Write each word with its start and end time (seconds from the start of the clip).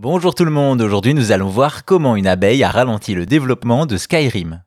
Bonjour 0.00 0.32
tout 0.32 0.44
le 0.44 0.52
monde, 0.52 0.80
aujourd'hui 0.80 1.12
nous 1.12 1.32
allons 1.32 1.48
voir 1.48 1.84
comment 1.84 2.14
une 2.14 2.28
abeille 2.28 2.62
a 2.62 2.70
ralenti 2.70 3.16
le 3.16 3.26
développement 3.26 3.84
de 3.84 3.96
Skyrim. 3.96 4.62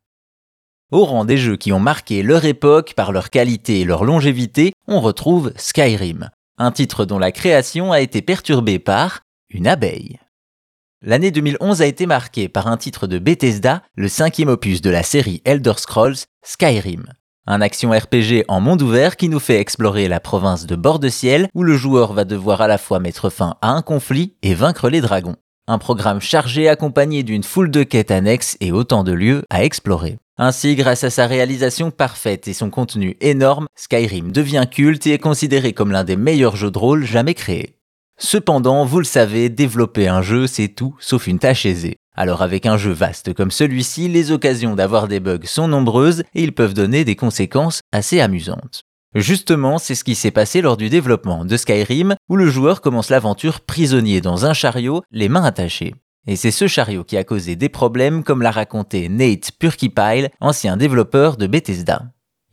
Au 0.92 1.06
rang 1.06 1.24
des 1.24 1.38
jeux 1.38 1.56
qui 1.56 1.72
ont 1.72 1.80
marqué 1.80 2.22
leur 2.22 2.44
époque 2.44 2.96
par 2.98 3.14
leur 3.14 3.30
qualité 3.30 3.80
et 3.80 3.86
leur 3.86 4.04
longévité, 4.04 4.74
on 4.90 5.00
retrouve 5.00 5.54
Skyrim, 5.56 6.32
un 6.58 6.72
titre 6.74 7.06
dont 7.06 7.18
la 7.18 7.32
création 7.32 7.94
a 7.94 8.02
été 8.02 8.22
perturbée 8.22 8.78
par 8.78 9.22
une 9.50 9.68
abeille. 9.68 10.20
L'année 11.02 11.32
2011 11.32 11.82
a 11.82 11.86
été 11.86 12.08
marquée 12.08 12.50
par 12.50 12.68
un 12.68 12.76
titre 12.76 13.08
de 13.08 13.18
Bethesda, 13.18 13.84
le 13.96 14.10
cinquième 14.10 14.50
opus 14.50 14.82
de 14.82 14.90
la 14.90 15.02
série 15.02 15.42
Elder 15.46 15.76
Scrolls, 15.78 16.26
Skyrim. 16.44 17.06
Un 17.48 17.60
action 17.60 17.90
RPG 17.90 18.46
en 18.48 18.62
monde 18.62 18.84
ouvert 18.84 19.18
qui 19.18 19.28
nous 19.28 19.40
fait 19.40 19.60
explorer 19.60 20.08
la 20.08 20.20
province 20.20 20.68
de 20.68 20.76
Bord-de-Ciel 20.76 21.48
où 21.56 21.64
le 21.64 21.76
joueur 21.76 22.14
va 22.14 22.24
devoir 22.24 22.62
à 22.62 22.68
la 22.68 22.78
fois 22.78 23.00
mettre 23.00 23.32
fin 23.32 23.56
à 23.64 23.72
un 23.72 23.82
conflit 23.82 24.36
et 24.44 24.54
vaincre 24.54 24.90
les 24.90 25.02
dragons. 25.02 25.36
Un 25.68 25.80
programme 25.80 26.22
chargé 26.22 26.70
accompagné 26.70 27.24
d'une 27.24 27.42
foule 27.42 27.72
de 27.72 27.82
quêtes 27.82 28.12
annexes 28.12 28.58
et 28.62 28.72
autant 28.72 29.04
de 29.04 29.12
lieux 29.12 29.44
à 29.50 29.64
explorer. 29.64 30.20
Ainsi, 30.38 30.76
grâce 30.76 31.04
à 31.04 31.10
sa 31.10 31.26
réalisation 31.26 31.90
parfaite 31.90 32.48
et 32.48 32.54
son 32.54 32.70
contenu 32.70 33.18
énorme, 33.22 33.66
Skyrim 33.76 34.32
devient 34.32 34.66
culte 34.70 35.08
et 35.08 35.14
est 35.14 35.20
considéré 35.20 35.74
comme 35.74 35.92
l'un 35.92 36.04
des 36.04 36.18
meilleurs 36.18 36.56
jeux 36.56 36.72
de 36.72 36.78
rôle 36.78 37.06
jamais 37.06 37.34
créés. 37.34 37.76
Cependant, 38.20 38.86
vous 38.86 39.00
le 39.00 39.06
savez, 39.06 39.50
développer 39.50 40.08
un 40.08 40.22
jeu, 40.22 40.46
c'est 40.46 40.68
tout 40.68 40.96
sauf 41.00 41.26
une 41.26 41.40
tâche 41.40 41.66
aisée. 41.66 41.98
Alors 42.16 42.42
avec 42.42 42.66
un 42.66 42.78
jeu 42.78 42.92
vaste 42.92 43.34
comme 43.34 43.52
celui-ci, 43.52 44.10
les 44.10 44.32
occasions 44.32 44.76
d'avoir 44.76 45.08
des 45.08 45.20
bugs 45.20 45.40
sont 45.46 45.68
nombreuses 45.68 46.24
et 46.36 46.44
ils 46.44 46.54
peuvent 46.54 46.74
donner 46.74 47.06
des 47.06 47.16
conséquences 47.16 47.82
assez 47.92 48.20
amusantes. 48.20 48.82
Justement, 49.16 49.78
c'est 49.78 49.96
ce 49.96 50.04
qui 50.06 50.16
s'est 50.16 50.32
passé 50.32 50.62
lors 50.62 50.78
du 50.78 50.90
développement 50.90 51.44
de 51.44 51.58
Skyrim, 51.58 52.16
où 52.30 52.38
le 52.38 52.48
joueur 52.48 52.80
commence 52.80 53.10
l'aventure 53.10 53.60
prisonnier 53.60 54.22
dans 54.22 54.46
un 54.46 54.54
chariot, 54.54 55.02
les 55.12 55.28
mains 55.28 55.44
attachées. 55.44 55.96
Et 56.28 56.36
c'est 56.36 56.52
ce 56.52 56.68
chariot 56.68 57.04
qui 57.04 57.18
a 57.18 57.24
causé 57.24 57.56
des 57.56 57.68
problèmes, 57.68 58.24
comme 58.24 58.42
l'a 58.42 58.52
raconté 58.52 59.10
Nate 59.10 59.52
Purkipile, 59.60 60.30
ancien 60.40 60.78
développeur 60.78 61.36
de 61.36 61.48
Bethesda. 61.48 62.04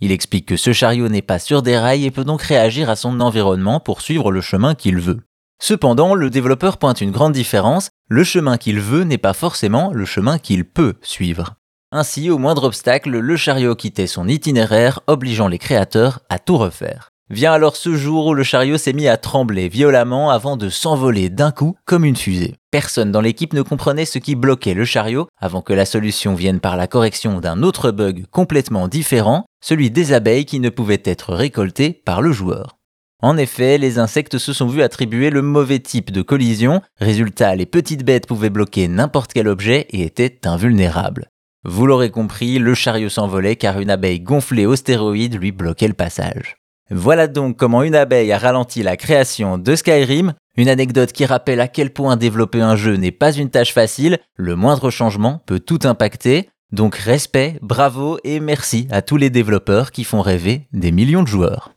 Il 0.00 0.10
explique 0.10 0.46
que 0.46 0.56
ce 0.56 0.72
chariot 0.72 1.08
n'est 1.08 1.22
pas 1.22 1.38
sur 1.38 1.62
des 1.62 1.76
rails 1.76 2.06
et 2.06 2.10
peut 2.10 2.24
donc 2.24 2.42
réagir 2.42 2.88
à 2.88 2.96
son 2.96 3.20
environnement 3.20 3.78
pour 3.78 4.00
suivre 4.00 4.32
le 4.32 4.40
chemin 4.40 4.74
qu'il 4.74 4.98
veut. 4.98 5.20
Cependant, 5.60 6.14
le 6.14 6.30
développeur 6.30 6.78
pointe 6.78 7.00
une 7.00 7.10
grande 7.10 7.32
différence, 7.32 7.90
le 8.08 8.24
chemin 8.24 8.56
qu'il 8.58 8.80
veut 8.80 9.04
n'est 9.04 9.18
pas 9.18 9.32
forcément 9.32 9.90
le 9.92 10.04
chemin 10.04 10.38
qu'il 10.38 10.64
peut 10.64 10.94
suivre. 11.02 11.54
Ainsi, 11.90 12.30
au 12.30 12.38
moindre 12.38 12.64
obstacle, 12.64 13.10
le 13.10 13.36
chariot 13.36 13.74
quittait 13.74 14.06
son 14.06 14.28
itinéraire, 14.28 15.00
obligeant 15.06 15.48
les 15.48 15.58
créateurs 15.58 16.20
à 16.28 16.38
tout 16.38 16.58
refaire. 16.58 17.10
Vient 17.30 17.52
alors 17.52 17.76
ce 17.76 17.94
jour 17.94 18.26
où 18.26 18.34
le 18.34 18.42
chariot 18.42 18.78
s'est 18.78 18.94
mis 18.94 19.06
à 19.06 19.18
trembler 19.18 19.68
violemment 19.68 20.30
avant 20.30 20.56
de 20.56 20.70
s'envoler 20.70 21.28
d'un 21.28 21.50
coup 21.50 21.76
comme 21.84 22.06
une 22.06 22.16
fusée. 22.16 22.56
Personne 22.70 23.12
dans 23.12 23.20
l'équipe 23.20 23.52
ne 23.52 23.60
comprenait 23.60 24.06
ce 24.06 24.18
qui 24.18 24.34
bloquait 24.34 24.72
le 24.72 24.86
chariot 24.86 25.28
avant 25.38 25.60
que 25.60 25.74
la 25.74 25.84
solution 25.84 26.34
vienne 26.34 26.60
par 26.60 26.76
la 26.78 26.86
correction 26.86 27.40
d'un 27.40 27.62
autre 27.62 27.90
bug 27.90 28.24
complètement 28.30 28.88
différent, 28.88 29.44
celui 29.62 29.90
des 29.90 30.14
abeilles 30.14 30.46
qui 30.46 30.58
ne 30.58 30.70
pouvaient 30.70 31.02
être 31.04 31.34
récoltées 31.34 31.92
par 31.92 32.22
le 32.22 32.32
joueur. 32.32 32.77
En 33.20 33.36
effet, 33.36 33.78
les 33.78 33.98
insectes 33.98 34.38
se 34.38 34.52
sont 34.52 34.68
vus 34.68 34.82
attribuer 34.82 35.30
le 35.30 35.42
mauvais 35.42 35.80
type 35.80 36.12
de 36.12 36.22
collision, 36.22 36.82
résultat 37.00 37.56
les 37.56 37.66
petites 37.66 38.04
bêtes 38.04 38.28
pouvaient 38.28 38.48
bloquer 38.48 38.86
n'importe 38.86 39.32
quel 39.32 39.48
objet 39.48 39.88
et 39.90 40.02
étaient 40.02 40.46
invulnérables. 40.46 41.26
Vous 41.64 41.86
l'aurez 41.86 42.10
compris, 42.10 42.60
le 42.60 42.74
chariot 42.74 43.08
s'envolait 43.08 43.56
car 43.56 43.80
une 43.80 43.90
abeille 43.90 44.20
gonflée 44.20 44.66
aux 44.66 44.76
stéroïdes 44.76 45.34
lui 45.34 45.50
bloquait 45.50 45.88
le 45.88 45.94
passage. 45.94 46.58
Voilà 46.92 47.26
donc 47.26 47.56
comment 47.56 47.82
une 47.82 47.96
abeille 47.96 48.30
a 48.30 48.38
ralenti 48.38 48.84
la 48.84 48.96
création 48.96 49.58
de 49.58 49.74
Skyrim, 49.74 50.34
une 50.56 50.68
anecdote 50.68 51.10
qui 51.10 51.26
rappelle 51.26 51.60
à 51.60 51.66
quel 51.66 51.92
point 51.92 52.16
développer 52.16 52.60
un 52.60 52.76
jeu 52.76 52.94
n'est 52.94 53.10
pas 53.10 53.32
une 53.32 53.50
tâche 53.50 53.74
facile, 53.74 54.18
le 54.36 54.54
moindre 54.54 54.90
changement 54.90 55.42
peut 55.44 55.60
tout 55.60 55.80
impacter, 55.82 56.50
donc 56.70 56.94
respect, 56.94 57.58
bravo 57.62 58.18
et 58.22 58.38
merci 58.38 58.86
à 58.92 59.02
tous 59.02 59.16
les 59.16 59.28
développeurs 59.28 59.90
qui 59.90 60.04
font 60.04 60.22
rêver 60.22 60.68
des 60.72 60.92
millions 60.92 61.24
de 61.24 61.28
joueurs. 61.28 61.72